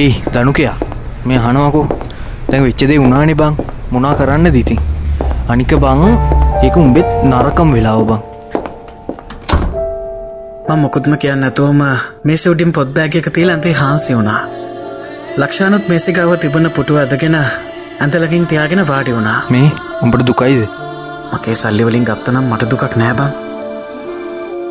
[0.00, 0.76] ඒ දනුකයා
[1.26, 1.86] මේ හනවකෝ.
[2.50, 3.54] දැන් වෙච්චදේ උනානෙ බං.
[3.92, 4.76] මොනා කරන්න දිති
[5.52, 6.02] අනික බං
[6.64, 8.20] ඒක උඹෙත් නරකම් වෙලාව බං.
[10.82, 11.80] මොකුත්ම කියන්න ඇතුවම
[12.26, 14.42] මේ සුඩින් පොද්බෑග එක තිීල ඇන්තේ හාන්සි වුණා.
[15.40, 19.40] ලක්ෂානුත් මේසිකාව තිබුණ පුටුව ඇදගෙන ඇඳලකින් තියාගෙන වාඩි වුණා.
[19.54, 19.66] මේ
[20.04, 20.62] උඹට දුකයිද?
[21.32, 23.32] මගේ සල්ලිවලින් ගත්තනම් මට දුකක් නෑබං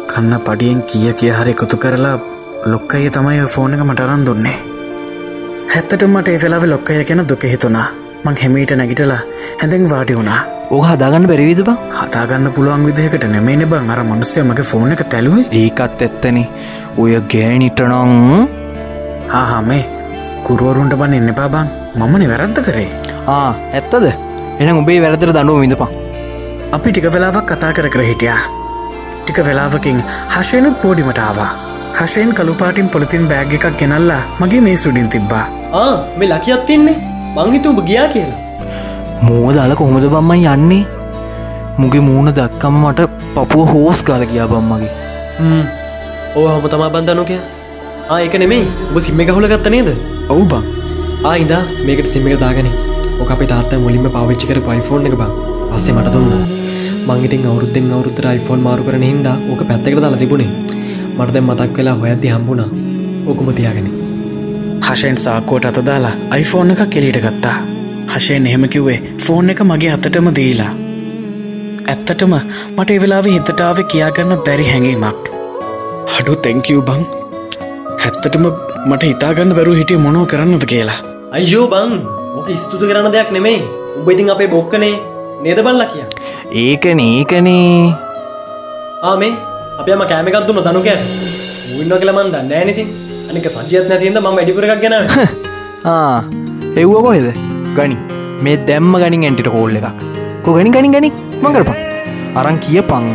[0.09, 2.17] කන්න පඩියෙන් කිය කිය හරි එකතු කරලා
[2.71, 4.57] ලොක්කයේ තමයි ෆෝන එක මට අරන් දුන්නේ
[5.73, 7.87] හැත්තට මට ඒ වෙලාව ලොක්කය ගැන දුක හිතුණා.
[8.25, 9.19] මං හෙමීට නැගිටලා
[9.61, 10.39] හැඳෙන් වාඩි වුණා.
[10.75, 11.77] ඕක හදාගන්න බැරිවිද බං?
[11.99, 13.91] හතාගන්න පුළුවන් විදිහකට නෙමේන බං.
[13.93, 16.45] අර මනුස්සය මගේ ෆෝන එක තැලුවේ ඒකත් ඇත්තනේ.
[16.97, 17.93] ඔය ගෑනිටනං
[19.41, 19.83] ආහා මේ
[20.47, 21.67] කුරුවරුන්ට බන්න එන්න එපා බං.
[21.99, 22.89] මමන වැරද්ද කරේ.
[23.35, 24.05] ආ ඇත්තද?
[24.59, 25.89] එන උඹේ වැරදිර දනුව විඳපා
[26.75, 28.41] අපි ටික වෙලාවක් කතා කර කර හිටියා.
[29.23, 29.99] ටික වෙලාවකින්
[30.35, 31.51] හශයනුත් පෝඩිමටාවා
[31.99, 36.95] හශයෙන් කළුපාටින් පොලිතින් බෑග් එකක් ගෙනල්ලා මගේ මේ සුඩින් තිබ්බා ආ මේ ලකියත් තින්නේ?
[37.35, 38.37] මංහිතු උඹ ගියා කියලා.
[39.25, 40.83] මූව දාල කොහොමද බම්මයි යන්නේ?
[41.81, 44.91] මුගේ මූුණ දක්කම මට පපුුව හෝස් කාල ගියා බම්මගේ
[46.37, 46.65] ඕ හම.
[46.73, 47.37] තමා බන්ධනෝකය
[48.09, 48.65] ආ එක නෙමෙයි.
[48.89, 49.89] උඹ සිම්ම එක හොල ගත්ත නේද?
[50.31, 50.63] ඔවු බං
[51.31, 52.71] ආයිදා මේකට සිම්ම එක දාගන.
[53.19, 55.31] ඕක අපේ තාත්තා මුලින්ම පාවිච්චි කර පයිෆෝන් එක බං.
[55.71, 56.31] පස්සේ මට දුන්න.
[57.09, 60.49] මංගිතින් අවුරුද්දෙන් අවුරුද්දර iPhone මාරු කරන හින්දා ඕක පැත්තකට දාලා තිබුණේ.
[61.17, 62.69] මට දැන් මතක් වෙලා හොයද්දි හම්බුණා.
[63.29, 63.87] ඕකම තියාගෙන
[64.85, 67.57] හශයෙන් සාකෝට අතදාලා අයිෆෝන් එක කෙලිට ගත්තා.
[68.13, 70.71] හශයෙන් එහෙම කිව්වේ ෆෝන් එක මගේ අතටම දීලා.
[71.91, 72.33] ඇත්තටම
[72.75, 75.29] මට එවෙලාව හිතටාව කියාගන්න බැරි හැඟීමක්.
[76.13, 77.03] හඩු තැංකව් බං.
[78.03, 78.47] හැත්තටම
[78.89, 80.99] මට හිතාගන්න බැරු හිටිය මොනෝ කරන්නද කියලා.
[81.37, 81.93] අයියෝ බං.
[82.37, 83.61] ඕක ස්තුති කරන්න දෙයක් නෙමෙයි.
[83.97, 84.95] උඹ ඉතින් අපේ බොක්කනේ.
[85.43, 86.05] නේද බල්ලා කිය?
[86.63, 87.93] ඒකන ඒකනේ.
[89.09, 89.33] ආමේ
[89.79, 90.87] අපයම කෑමකත් දුන්න දනුක
[91.73, 92.83] මුන්න කලමන් දන්න ඇනති
[93.31, 94.95] අනික සජයත් නැතින්ද ම වැඩිපුර එකක් ගෙන
[95.91, 96.19] ආ
[96.81, 97.27] එව්ව කොහෙද?
[97.77, 97.97] ගනි.
[98.45, 99.99] මේ දැම්ම ගනින් ඇන්ටිට කෝල්ල එකක්.
[100.45, 101.09] කො ගනි ගනි ගනි?
[101.43, 101.79] මඟරපන්
[102.39, 103.07] අරං කියපං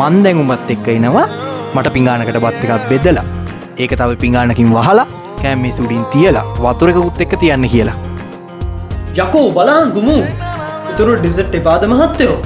[0.00, 1.26] මන් දැඟුමත් එක්ක එනවා.
[1.74, 3.26] මට පිංගානකට බත් එකක් බෙදලා.
[3.82, 5.06] ඒක තව පිංගානකින් වහලා
[5.42, 7.96] කෑමේ තුඩින් තියලා වතුරකුත් එක්ක තියන්න කියලා.
[9.22, 10.18] යකෝ බලාන් ගුමු
[10.90, 12.36] ඉතුරු ඩිසට් එපාද මහත්තයෝ.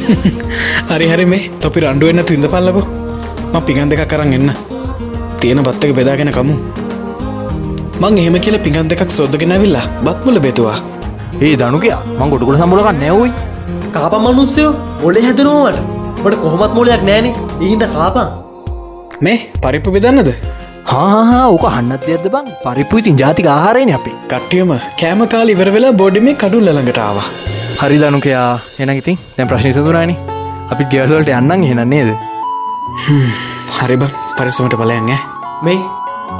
[0.92, 1.44] හරි හරි මේ.
[1.62, 2.86] තොපි රණ්ඩුවෙන්න තුන්ද පල්ලකෝ
[3.52, 4.75] ම පිගන් දෙක කරන්න එන්න
[5.46, 6.54] තියෙන බත්තක බෙදාගෙන කමු
[8.02, 10.78] මං එහෙම කියල පිගන් දෙකක් සොද්දගෙන ඇවිල්ලා බත්මුල බෙතුවා
[11.42, 13.30] ඒ දනුකයා මං ගොඩකුට සම්බලකන්න නැවයි
[13.94, 14.72] කාප මනුස්සයෝ
[15.04, 15.78] ඔොලෙ හැදනෝවට
[16.18, 17.26] බට කොහොමත් මෝලයක් නෑන.
[17.64, 18.28] ඉහින්ද කාපා
[19.24, 20.30] මේ පරිප්පු බෙදන්නද?
[20.90, 22.48] හා ඕක හන්නත් ඇද බං?
[22.64, 24.16] පරිපපුතින් ජාතික ආහාරයන අපේ.
[24.30, 27.20] කට්ටියම කෑම කාලි ඉවර වෙලා බොඩි මේ කඩු ලඟටාව
[27.82, 28.48] හරි දනුකයා
[28.82, 30.16] එන ඉතින් දැන් ප්‍රශ්නි සතුරයින
[30.72, 32.12] අපි ගෙවල්වලට යන්නන් හෙන නේද?
[33.78, 34.04] හරිබ
[34.38, 35.22] පරිසමට බලයන්ගේ
[35.64, 35.76] මේ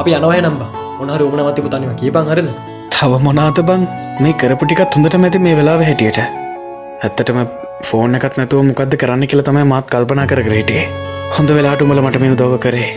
[0.01, 0.63] අපි අනවය නම්බ
[0.99, 2.49] මොනහර ඕනමති පුතනිව කියපන් හරිද?
[2.95, 3.83] තව මොනාත බං?
[4.23, 6.21] මේ කරපුටිකත් හොඳට මැති මේ වෙලාව හැටියට.
[7.05, 7.39] ඇත්තටම
[7.89, 10.85] ෆෝන එකත් නැතුව මොකක්ද කරන්න කියල තමයි මාත් කල්පනා කර ග්‍රේටේ
[11.37, 12.89] හොඳ වෙලාට උමල මට මේ උදව කරේ.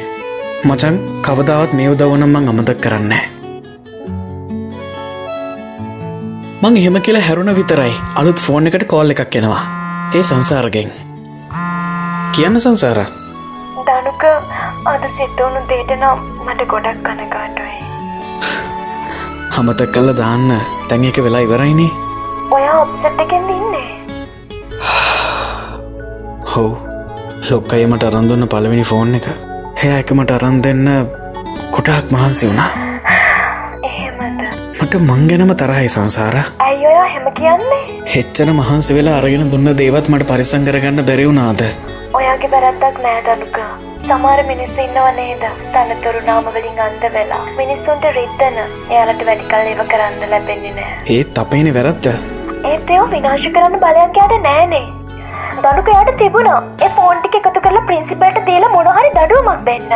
[0.69, 3.13] මචන් කවදාවත් මේ උදවනම් මං අමතක් කරන්න
[6.61, 9.61] මං එහෙම කියලා හැරුණ විතරයි අලුත් ෆෝන් එකට කෝල් එකක් එනවා.
[10.17, 10.91] ඒ සංසාරගෙන්.
[12.35, 12.99] කියන්න සංසාර?
[13.87, 14.23] දනුක
[14.85, 17.77] අද සිද්ධවුණු දේට නම් මට ගොඩක් කනකාටුයි
[19.51, 20.61] හමතක් කල්ල දාන්න.
[20.87, 21.91] තැන් එක වෙලා ඉවරයිනේ.
[22.51, 23.89] ඔයා ඔප්සට් එකෙන් ඉන්නේ.
[26.51, 26.71] හෝ
[27.49, 29.27] ලොක්කය මට අරන්දුන්න පළවෙනි ෆෝන් එක.
[29.75, 30.87] හැ එක මට අරන් දෙන්න
[31.71, 32.71] කොටක් මහන්සි වුණා.
[34.79, 36.41] මට මංගැනම තරහයි සංසාර.
[36.59, 37.83] ඇයි ඔයා හෙම කියන්නේ?
[38.07, 41.61] හෙච්චර මහන්සි වෙලා අරගෙන දුන්න දේවත් මට පරිසං කරගන්න බැරිවුණාද
[42.13, 43.57] ඔයාගේ වැරද්දක් නෑ දනුක
[44.09, 45.43] සමහර මිනිස්සු ඉන්නව නේද?
[45.73, 47.43] තනතුරු නාමවලින් අන්ද වෙලා.
[47.59, 48.57] මිනිස්සුන්ට රිද්දන
[48.93, 52.07] එයාලට වැඩිකල් ඒව කරන්න ලැබෙන්නේ නෑ ඒත් අපේන වැරත්ත
[52.71, 54.85] ඒත් ඒව විනාශ කරන්න බලයක් යාට නෑනේ.
[55.63, 56.59] දනුක යාට තිබුණා.
[56.85, 59.91] ඒ ෆෝන්ටික එකතු කරලා ප්‍රින්සිපල්ට දීලා මොනහරි දඩුවමක් දෙන්න.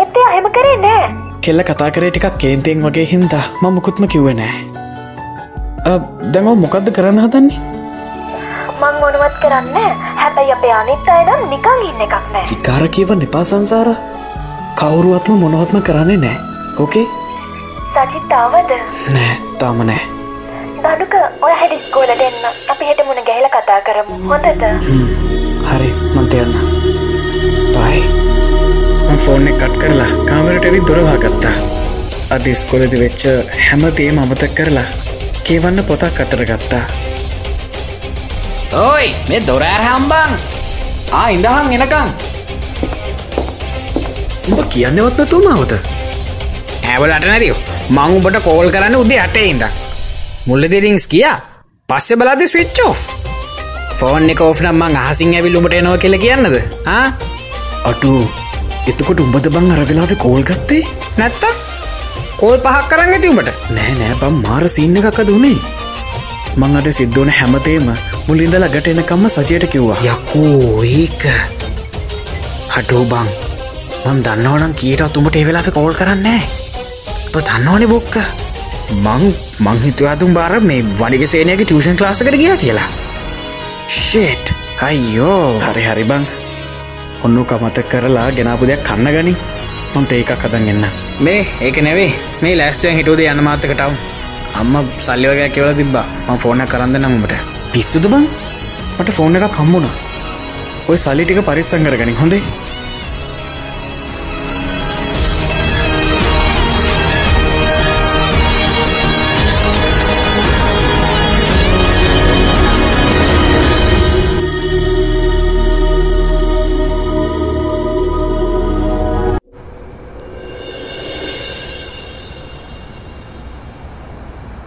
[0.00, 1.06] ඒත් එයා එහෙම කරේ නෑ.
[1.46, 3.44] කෙල්ල කතා කරේ ටිකක් කේන්තයෙන් වගේ හින්දා.
[3.62, 4.56] ම මුකුත්ම කිව්ව නෑ.
[6.34, 7.75] දැම මොකක්ද කරන්න හදන්නේ
[8.80, 9.76] මං මොනවත් කරන්න
[10.22, 12.44] හැබැයි අපේ අනිත් අයනම් නිකං ඉන්න එකක් නෑ.
[12.50, 13.88] විකාර කියව නිපා සංසාර.
[14.80, 16.36] කවුරුවත්ම මොනොහත්ම කරන්නේ නෑ.
[16.82, 17.06] ඕකේ
[17.94, 18.70] සජිත්තාවද
[19.14, 19.32] නෑ
[19.62, 20.02] තාම නෑ.
[20.84, 21.14] දඩුක
[21.46, 22.42] ඔය හැඩි ස්කෝලට එන්න
[22.72, 24.20] අපි හෙට මුණ ගැහිල කතා කරමු.
[24.30, 24.62] හොඳද?
[25.70, 26.52] හරි මන්තයන්න
[27.74, 28.00] පයි
[29.24, 31.56] ෆෝර්න කට් කරලා කාමරට ඇවි දොරවා ගත්තා
[32.34, 33.24] අද ස්කොලදි වෙච්ච
[33.66, 34.86] හැමදේ මමතක් කරලා
[35.46, 36.84] කියවන්න පොතක් අතර ගත්තා
[38.72, 40.32] ඔයි මේ දොරෑර හම්බං
[41.12, 42.08] ආ ඉඳහන් එනකං
[44.48, 45.72] උඹ කියන්නවත්න තුමාවත
[46.86, 47.58] ඇවලට නැරියෝ.
[47.90, 49.62] මං උඹට කෝල් කරන්න උදේ අටේ ඉඳ
[50.46, 51.38] මුල්ලදිරිංස් කියා.
[51.88, 52.94] පස්සෙ බලාද ස්විච් ෝ්
[53.98, 56.58] ෆෝන් එක ඕෆ් නම් මං අහසිං ඇවිල්ලුමට එනවා කියල කියන්නද?
[56.86, 57.06] ආ?
[57.84, 58.12] අටු
[58.86, 60.82] එතකොට උඹද බං අර වෙලාද කෝල් ගත්තේ?
[61.18, 61.44] නැත්ත
[62.36, 65.56] කෝල් පහක් කරන්න ඇතිවමට නෑ නෑ බම් මාර සින්න එකක් දුනේ
[66.60, 67.88] මං අද සිද්ධෝන හැමතේම
[68.26, 69.98] මුලින්දල ගට එනකම්ම සජයට කිව්වා.
[70.04, 71.24] යකෝ ඒක.
[72.74, 73.28] හටෝ බං.
[74.06, 76.40] මන් දන්නවනම් කියට අතුමට ඒවෙලාද කෝල් කරන්නේ
[77.32, 78.16] ප දන්නවනේ බොක්ක.
[79.04, 79.26] මං
[79.60, 82.88] මංහිතවාතුම් බාර මේ වනික සේනයක ටියෂන් ලාසකට ගිය කියලා.
[83.90, 85.60] ෂේට් අයියෝ.
[85.60, 86.24] හරි හරි බං.
[87.24, 89.36] ඔන්නු කමත කරලා ගෙනාපු දෙයක් කන්න ගනි.
[89.94, 90.84] මොන්ට ඒකක් හදන් එන්න.
[91.20, 92.12] මේ ඒක නෙවේ
[92.42, 94.15] මේ ලෑස්ටුවෙන් හිටුවද යන්න මාතකටව
[94.60, 94.76] අම්ම
[95.06, 96.06] සල්ලිවගයක් කියවල තිබ්බා.
[96.28, 97.34] ම ෆෝන කරන්න නමුට
[97.72, 98.24] පිස්සුද බං
[98.98, 99.88] මට ෆෝන් එක කම්මුණ
[100.90, 102.42] ඔය සල්ලිටික පරිස්සං කරගනින් හොඳේ.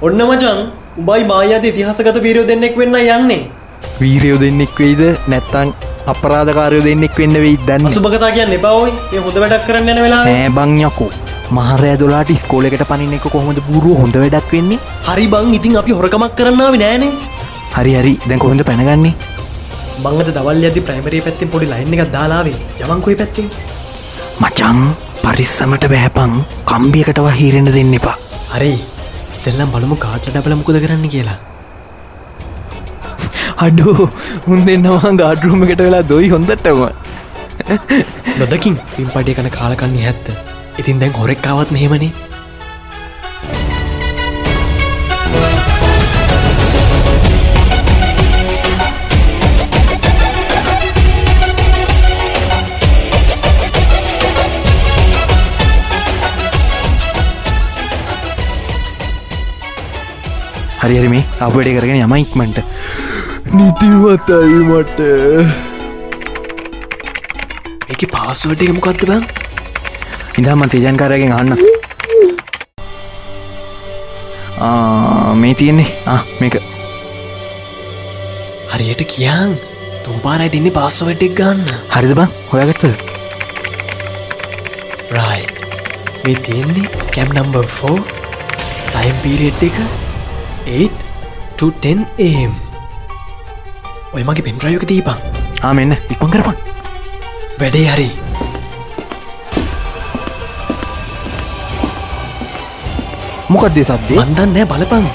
[0.10, 0.60] ඔන්න මචන්
[1.02, 3.42] උබයි මායාද ඉතිහාසගත වීරයෝ දෙන්නෙක් වෙන්න යන්නේ.
[4.02, 5.02] වීරයෝ දෙන්නෙක් වෙයිද?
[5.32, 5.70] නැත්තං
[6.12, 7.86] අපරාධකාරයෝ දෙන්නෙක් වෙන්න වෙයි දන්න?
[7.90, 11.10] අසුභකතා කියන්න එබවයි ඒ හොඳ වැඩක් කරන්න යන වෙලා නෑ බංයකෝ
[11.58, 14.80] මහරෑ දොලාට ස්කෝලෙකට පනින්න එක කොහොමද පුරුව හොඳ වැඩක් වෙන්නේ?
[15.08, 17.12] හරි බං ඉතින් අපි හොරකමක් කරන්නාව නෑනේ.
[17.78, 18.14] හරි හරි.
[18.28, 19.14] දැන් කොහොඳ පැනගන්නේ?
[20.04, 23.52] බංගත දවල් ඇති ප්‍රයිමරී පැත්තිෙන් පොඩි ලයින්න එකක් දාලාවේ යමංකොයි පැත්තිෙන්?
[24.44, 24.80] මචං
[25.26, 26.40] පරිස්සමට බෑපං
[26.72, 28.18] කම්බියකටවා හීරෙන දෙන්න එපා.
[28.56, 28.74] හරි
[29.38, 31.38] සෙල්ලම් බලමු කාට ඩබල මුකුද කරන්න කියලා.
[33.66, 33.94] අඩු
[34.52, 36.82] උන් දෙන්නවා ගාඩරුම එකට වෙලා දොයි හොඳටම.
[38.40, 40.28] නොදකින් පින් පටිය කන කාලකන්නේ හැත්ත
[40.82, 42.12] ඉතින් දැන් හොරෙක්කාවත් මෙහෙමනේ
[60.82, 62.58] හරි හරි මේ අපඩේ කරගෙන යම ඉක්මට
[63.58, 65.00] නිතිවතයි මට.
[67.92, 69.24] ඒක පාසුවට එක මොකක්ද බං?
[70.40, 71.52] ඉඳම තේජන් කාරගෙන් අන්න
[75.42, 75.90] මේ තියෙන්නේ.
[76.42, 76.56] මේක.
[78.72, 79.56] හරියට කියන්
[80.08, 81.64] තුම්පාරයි දෙන්නේ පාස්සවටෙක් ගන්න.
[81.96, 82.30] හරිද බං?
[82.52, 82.84] හොයාගත්ත.
[85.18, 85.44] රයි
[86.24, 88.04] මේ තියෙන්නේ කැම් නම්බ 4
[88.92, 89.78] ටයිම් පීරෙට් එක
[90.70, 92.52] 8ම්
[94.16, 95.18] ඔය මගේ පෙන්රයෝක දීපන්.
[95.66, 95.94] ආ මෙන්න.
[96.14, 96.58] ඉක්මන් කරපන්.
[97.60, 98.10] වැඩේ හරි.
[103.54, 104.18] මොකක්දේ සද්දේ?
[104.22, 105.06] මන්දන්න නෑ බලපං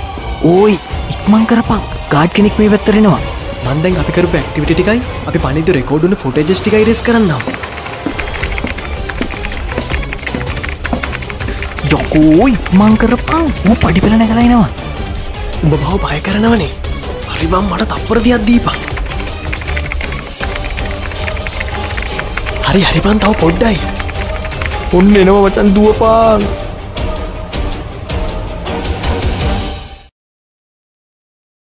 [0.53, 0.77] ඕයි
[1.15, 3.21] ඉක්මං කරපං ගාඩ් කෙනෙක් මේ පැත්තරෙනවා
[3.67, 5.00] මන්දැන් අපි කරපු ඇක්ටිවිට ටිකයි
[5.31, 7.43] අපි පනිදු රෙකෝඩුන ෆොටජස් ටිකයි රෙස් කරන්නම්.
[11.93, 14.71] යොකෝ ඉක්මං කරපං ඌ පඩිපෙල නැකලයිනවා
[15.62, 16.73] උඹ බව බය කරනවනේ.
[17.33, 18.79] හරිබම් මට තප්පර දියක් දීපන්.
[22.67, 23.79] හරි හරිපන් තව පොඩ්ඩයි.
[24.97, 26.63] ඔන්න එනවා මචන් දුවපාන්.